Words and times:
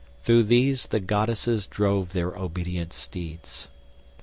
Through 0.23 0.45
these 0.45 0.87
the 0.87 0.99
goddesses 0.99 1.67
drove 1.67 2.13
their 2.13 2.35
obedient 2.35 2.91
steeds. 2.91 3.67